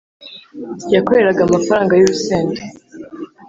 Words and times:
yakoreraga 0.93 1.41
amafaranga 1.43 1.93
yurusenda 1.99 2.61